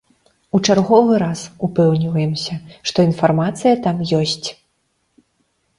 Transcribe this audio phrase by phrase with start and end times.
[0.57, 2.59] У чарговы раз упэўніваемся,
[2.93, 4.47] што інфармацыя там ёсць.